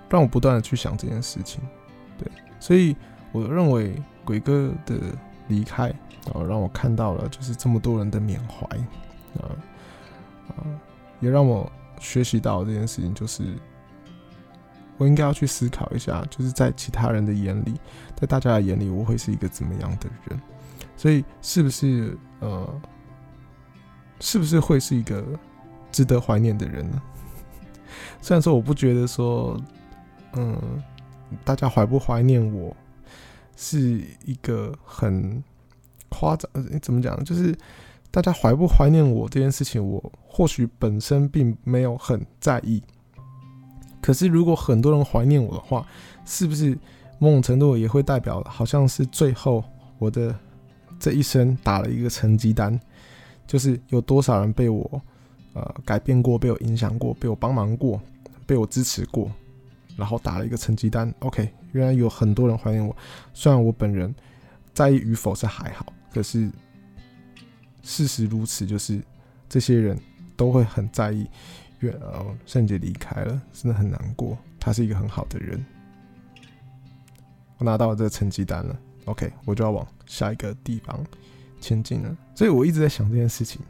[0.09, 1.61] 让我不断的去想这件事情。
[2.17, 2.93] 对，所以
[3.31, 4.99] 我认为鬼哥的
[5.47, 5.93] 离开。
[6.25, 8.65] 然后，让我看到了，就是这么多人的缅怀，
[9.39, 9.53] 啊
[10.49, 10.65] 啊，
[11.19, 13.43] 也让我学习到这件事情，就是
[14.97, 17.79] 我应该要去思考一下，就是在其他人的眼里，
[18.15, 20.41] 在大家的眼里，我会是一个怎么样的人？
[20.97, 22.81] 所以，是不是呃，
[24.19, 25.23] 是不是会是一个
[25.91, 27.01] 值得怀念的人呢？
[28.19, 29.61] 虽然说我不觉得说，
[30.33, 30.59] 嗯，
[31.43, 32.75] 大家怀不怀念我
[33.55, 35.43] 是一个很。
[36.17, 36.49] 夸张，
[36.81, 37.21] 怎么讲？
[37.25, 37.53] 就是
[38.09, 42.81] 大家怀不怀念我这件事情，我或许本身并没有很在意。
[44.01, 45.85] 可是如果很多人怀念我的话，
[46.23, 46.77] 是不是
[47.19, 49.61] 某种程度也会代表，好像是最后
[49.97, 50.33] 我的
[50.97, 52.79] 这一生打了一个成绩单，
[53.45, 55.01] 就是有多少人被我
[55.51, 57.99] 呃改变过，被我影响过，被我帮忙过，
[58.45, 59.29] 被我支持过，
[59.97, 61.13] 然后打了一个成绩单。
[61.19, 62.95] OK，原来有很多人怀念我，
[63.33, 64.13] 虽然我本人
[64.73, 65.91] 在意与否是还好。
[66.13, 66.49] 可是
[67.83, 69.01] 事实如此，就是
[69.49, 69.99] 这些人
[70.37, 71.27] 都会很在意。
[71.79, 74.37] 月哦，圣杰离开了，真的很难过。
[74.57, 75.63] 他是一个很好的人。
[77.57, 81.05] 我拿到了这个成绩单了，OK，我就要往下一个地方
[81.59, 82.17] 前进了。
[82.33, 83.61] 所以我一直在想这件事情。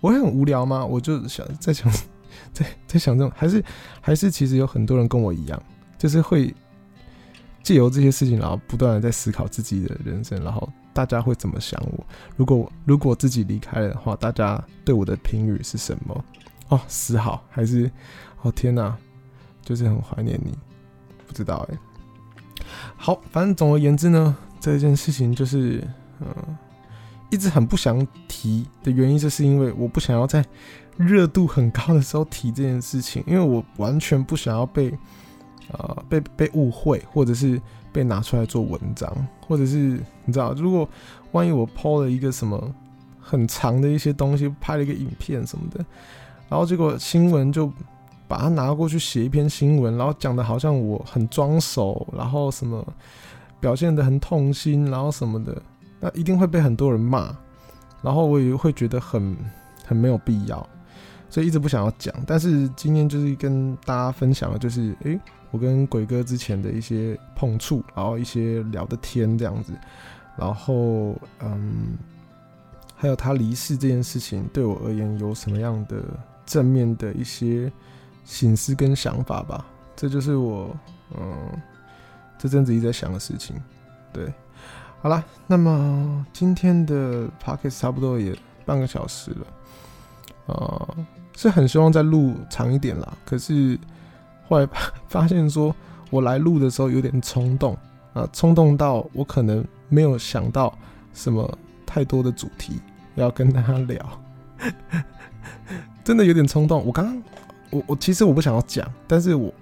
[0.00, 0.84] 我会很无聊吗？
[0.84, 1.90] 我就想在想，
[2.52, 3.64] 在在想这种，还是
[4.00, 5.62] 还是其实有很多人跟我一样，
[5.96, 6.52] 就是会
[7.70, 10.68] 借由这些事情，然后不断的在思考自己的人生，然后。
[10.92, 12.04] 大家会怎么想我？
[12.36, 16.24] 如果如果自己离开了的话，大家对我的评语是什么？
[16.68, 17.88] 哦，死好还是
[18.42, 18.96] 哦天哪，
[19.62, 20.52] 就是很怀念你，
[21.28, 21.78] 不知道哎。
[22.96, 25.86] 好，反正总而言之呢，这件事情就是
[26.18, 26.26] 嗯，
[27.30, 30.44] 一直很不想提的原因，就是因为我不想要在
[30.96, 34.92] 热度很高的时候提这件事情，因为我完全不想要被、
[35.72, 37.60] 呃、被被误会，或者是。
[37.92, 39.12] 被拿出来做文章，
[39.48, 40.88] 或者是你知道，如果
[41.32, 42.72] 万一我抛了一个什么
[43.18, 45.84] 很长的一些东西，拍了一个影片什么的，
[46.48, 47.68] 然后结果新闻就
[48.28, 52.86] 把它拿过去写一篇新闻，然后讲的好像我很装熟，然后什么
[53.58, 55.60] 表现的很痛心，然后什么的，
[55.98, 57.36] 那一定会被很多人骂，
[58.02, 59.36] 然后我也会觉得很
[59.84, 60.64] 很没有必要，
[61.30, 62.14] 所以一直不想要讲。
[62.26, 65.18] 但是今天就是跟大家分享的，就是诶，
[65.50, 69.72] 我跟鬼哥之前的一些碰触，然后一些聊的天这样子，
[70.36, 71.96] 然后嗯，
[72.96, 76.02] 还有他离世这件事情对我而言有什么样的
[76.44, 77.72] 正面的一些
[78.24, 79.64] 醒思跟想法吧。
[79.96, 80.74] 这就是我
[81.16, 81.50] 嗯
[82.38, 83.56] 这阵子一直在想的事情。
[84.12, 84.32] 对，
[85.00, 90.88] 好啦，那么今天的 p o c k e t 差不多也半个小时了，啊、
[91.36, 93.16] 是很希望再录长一点啦。
[93.24, 93.78] 可是
[94.48, 94.68] 后来
[95.08, 95.74] 发 现说，
[96.10, 97.76] 我来录的时候有点冲动
[98.12, 100.76] 啊，冲动到我可能没有想到
[101.14, 102.80] 什么太多的主题
[103.14, 104.20] 要跟大家聊，
[106.04, 106.84] 真的有点冲动。
[106.84, 107.22] 我刚刚，
[107.70, 109.52] 我我其实我不想要讲，但是我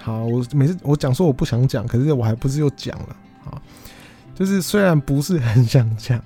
[0.00, 3.60] 好，我每次我讲说我不想讲，可是我还不是又讲了啊。
[4.34, 6.22] 就是虽然不是很想讲，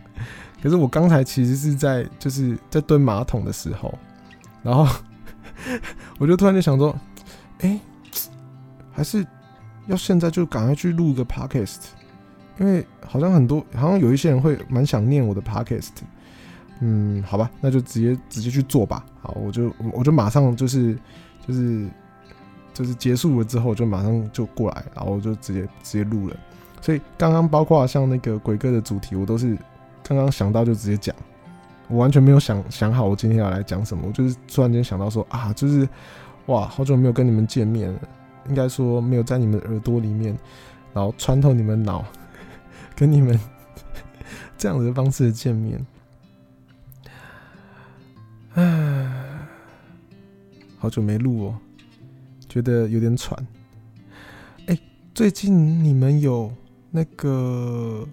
[0.63, 3.99] 可是我刚才其实是在就是在蹲马桶的时候，
[4.63, 4.87] 然后
[6.19, 6.95] 我就突然就想说，
[7.61, 7.79] 哎、
[8.93, 9.27] 还是
[9.87, 11.79] 要现在就赶快去录个 podcast，
[12.59, 15.91] 因为好像很多好像有一些人会蛮想念我的 podcast，
[16.81, 19.05] 嗯，好吧，那就直接直接去做吧。
[19.21, 20.99] 好，我就我就马上就是
[21.47, 21.89] 就是
[22.75, 26.37] 就是结束了之后就马上就过来，然后我就直接直接录了。
[26.81, 29.57] 所以刚刚包括像那个鬼哥的主题，我都是
[30.03, 31.15] 刚刚想到就直接讲，
[31.89, 35.89] 我完全没有想想好我今天要来讲什么，我就是突然间想到说啊，就是
[36.47, 38.01] 哇，好久没有跟你们见面了，
[38.49, 40.37] 应该说没有在你们耳朵里面，
[40.93, 42.05] 然后穿透你们脑，
[42.97, 43.39] 跟你们
[44.57, 45.87] 这样子的方式的见面，
[48.55, 49.09] 唉，
[50.79, 51.59] 好久没录哦，
[52.49, 53.47] 觉得有点喘。
[54.67, 54.79] 哎，
[55.15, 56.53] 最近你们有？
[56.95, 58.07] 那个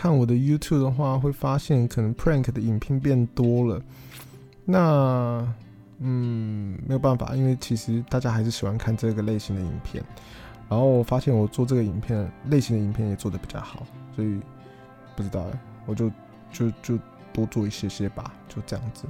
[0.00, 3.82] 看我的 YouTube 的话，会发现可能 Prank 的影片变多了。
[4.64, 5.44] 那
[5.98, 10.00] 嗯，没有办法，因为其实大家还是喜欢看这个类型的影片。
[10.68, 13.84] 然后我发现我做这个影片类型的影片也做得比较好，
[14.14, 14.38] 所以
[15.16, 16.08] 不知道哎，我就
[16.52, 16.96] 就就
[17.32, 19.04] 多做一些些吧，就这样子。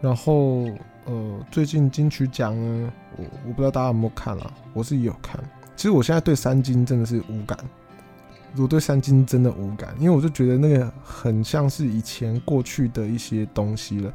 [0.00, 0.64] 然后
[1.04, 5.38] 呃，最近金曲奖呢，我我不知道大家有没有看啦，我是有看。
[5.76, 7.58] 其实我现在对三金真的是无感。
[8.56, 14.12] 我对三金真的无感，因为我就觉得那个很像是以前过去的一些东西了。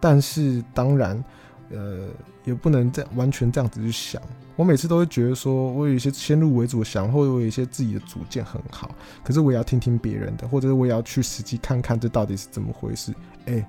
[0.00, 1.24] 但是当然，
[1.70, 2.08] 呃，
[2.44, 4.20] 也不能这样完全这样子去想。
[4.54, 8.94] 我每次都会觉得说，我有一些先入为主想，或者我有一些自己的主见很好。
[9.22, 13.14] 可是我也要听听别人的，或者是我也要去实际看看这到底是怎么回事。
[13.46, 13.66] 哎、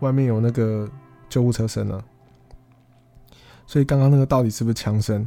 [0.00, 0.88] 外面有那个
[1.28, 2.04] 救护车声了，
[3.66, 5.26] 所以刚刚那个到底是不是枪声？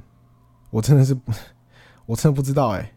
[0.70, 1.18] 我真的是，
[2.06, 2.93] 我真的不知道哎、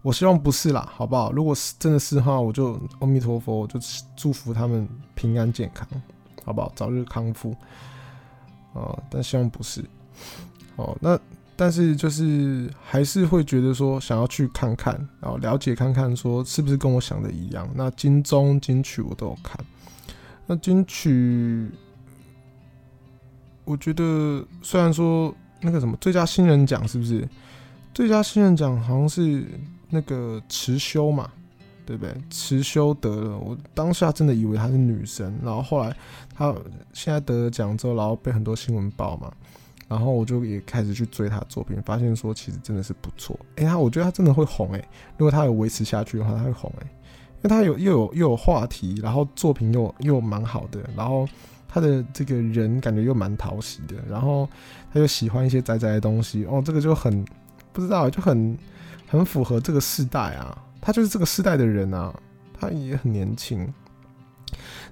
[0.00, 1.32] 我希望不是啦，好不好？
[1.32, 3.80] 如果是真的是的话，我就阿弥陀佛，我就
[4.16, 5.86] 祝福他们平安健康，
[6.44, 6.72] 好不好？
[6.76, 7.54] 早日康复。
[8.74, 9.84] 哦，但希望不是。
[10.76, 11.18] 哦，那
[11.56, 17.68] 但是就是还是会觉得说想要去看看，然后了解看看，说是不是跟我想的一样。
[17.74, 19.58] 那金钟金曲我都有看。
[20.46, 21.68] 那金曲，
[23.64, 27.28] 我觉得虽然说那个什么最佳新人奖是不是？
[27.92, 29.44] 最佳新人奖好像是。
[29.90, 31.30] 那个持修嘛，
[31.86, 32.14] 对不对？
[32.28, 35.96] 持修得了，我当下真的以为她是女神，然后后来
[36.34, 36.54] 她
[36.92, 39.32] 现在得了奖之后，然后被很多新闻报嘛，
[39.88, 43.38] 然后我就也开始去追她作品，发现说其实真的是不错。
[43.56, 46.86] 哎、她我觉得她真的会红哎、如果她有维持下去的话，她会红哎、
[47.36, 51.26] 因为她有又有又有话题，然后作品又又蛮好的，然后
[51.66, 54.46] 她的这个人感觉又蛮讨喜的，然后
[54.92, 57.24] 她又喜欢一些宅宅的东西，哦，这个就很
[57.72, 58.54] 不知道就很。
[59.08, 62.14] 很符合这个世代啊，他就是这个世代的人啊，
[62.58, 63.66] 他也很年轻。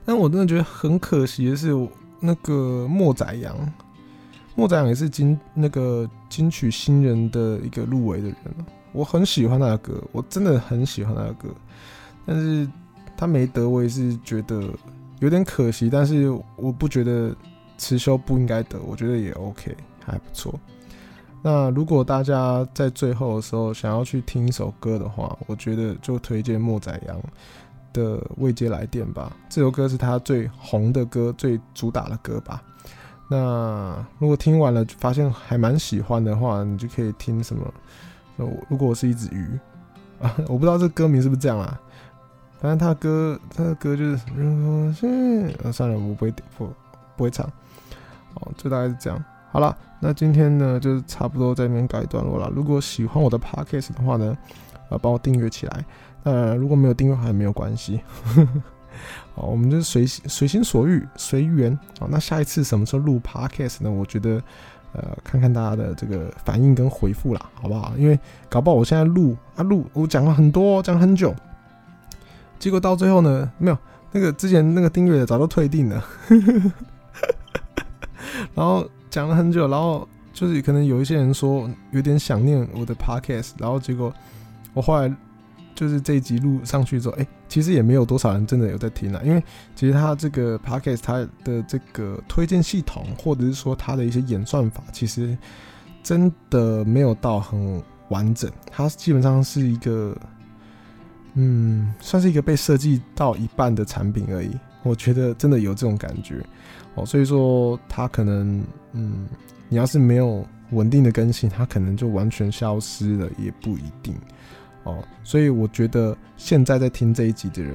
[0.05, 1.73] 但我真的觉得很可惜的是，
[2.21, 3.57] 那个莫宰阳，
[4.55, 8.37] 莫宰阳也是金那个金曲新人的一个入围的人，
[8.93, 11.49] 我很喜欢他的歌，我真的很喜欢他的歌，
[12.25, 12.69] 但是
[13.17, 14.63] 他没得，我也是觉得
[15.21, 15.91] 有点可惜。
[15.91, 17.35] 但是我不觉得
[17.77, 20.59] 持修不应该得，我觉得也 OK，还不错。
[21.49, 27.17] 那如果大家在最后的时候想要去听一首歌的话，我觉得就推荐莫宰阳
[27.93, 29.31] 的《未接来电》吧。
[29.49, 32.61] 这首歌是他最红的歌，最主打的歌吧。
[33.29, 37.73] 那如果听完了发现还蛮喜欢的话，你就可以听什么？
[38.69, 39.57] 如果我是一只鱼
[40.21, 41.81] 啊， 我不知道这歌名是不是这样啊。
[42.59, 44.03] 反正他的歌，他的歌就
[44.93, 45.55] 是……
[45.63, 46.69] 啊，算了，我不会不
[47.17, 47.47] 不会唱。
[48.35, 49.25] 哦，就大概是这样。
[49.57, 52.53] 好了，那今天呢，就差不多在这边告一段落了。
[52.55, 54.37] 如果喜欢我的 podcast 的话呢，
[54.91, 55.83] 呃，帮我订阅起来。
[56.25, 58.03] 呃，如果没有订阅的话也没有关系。
[59.35, 61.75] 好，我们就是随随心所欲，随缘。
[61.99, 63.91] 好，那下一次什么时候录 Podcast 呢？
[63.91, 64.43] 我觉得，
[64.93, 67.95] 呃，看看大家的这个反应跟回复啦，好不好？
[67.97, 71.35] 因为搞不好我现在录啊录，我讲了很多，讲很久，
[72.59, 73.79] 结果到最后呢，没有
[74.13, 76.05] 那个之前那个订阅的早就退订了。
[78.55, 78.87] 然后
[79.17, 84.13] 讲了很久，然后就是可能有一些人说有点想念我的 podcast，然后结果
[84.75, 85.11] 我后来
[85.75, 89.43] 就是这一集录上去之后，哎，其实也没有多少人真的有在听了，因为
[89.75, 95.35] 其实他这个 podcast 它的这个推荐系统，或者是说它的一些演算法，其实
[96.03, 100.15] 真的没有到很完整，它基本上是一个，
[101.33, 104.51] 嗯，算是一个被设计到一半的产品而已。
[104.83, 106.45] 我觉得真的有这种感觉。
[106.95, 108.65] 哦，所以说它可能，
[108.97, 109.29] 嗯，
[109.69, 114.15] 你要是没有稳定的更新，它可能就完全消失了，也不一定。
[114.85, 117.75] 哦，所以我觉得现在在听这一集的人，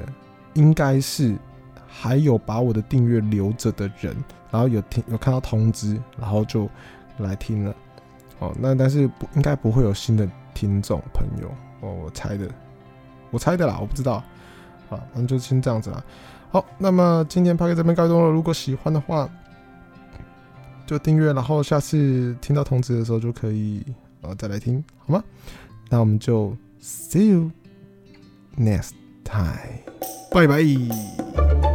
[0.53, 1.35] 应该是
[1.87, 4.15] 还有把我的订阅留着的人，
[4.49, 6.67] 然后有听有看到通知，然后就
[7.19, 7.75] 来听了。
[8.39, 11.47] 哦，那但是不应该不会有新的听众朋友。
[11.81, 12.49] 哦，我猜的，
[13.29, 14.23] 我猜的啦，我不知道。
[14.89, 16.03] 啊，那就先这样子啦。
[16.49, 18.33] 好，那么今天拍给这边告一段落了。
[18.33, 19.29] 如果喜欢的话，
[20.91, 23.81] 就订阅，然后下次听到通知的时候就可以
[24.19, 25.23] 呃再来听，好吗？
[25.89, 27.49] 那我们就 See you
[28.57, 28.91] next
[29.23, 29.85] time，
[30.33, 31.70] 拜拜。